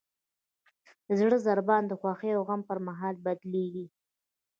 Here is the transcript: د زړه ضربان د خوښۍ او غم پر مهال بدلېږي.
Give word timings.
د 1.07 1.09
زړه 1.19 1.37
ضربان 1.47 1.83
د 1.87 1.91
خوښۍ 1.99 2.31
او 2.37 2.41
غم 2.47 2.61
پر 2.69 2.77
مهال 2.87 3.15
بدلېږي. 3.25 3.85